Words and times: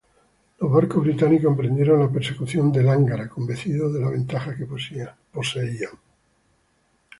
Los 0.59 0.71
barcos 0.71 1.03
británicos 1.03 1.51
emprendieron 1.51 1.99
la 1.99 2.09
persecución 2.09 2.71
de 2.71 2.81
Lángara 2.81 3.29
convencidos 3.29 3.93
de 3.93 3.99
la 3.99 4.09
ventaja 4.09 4.55
que 4.57 4.65
poseían. 4.65 5.91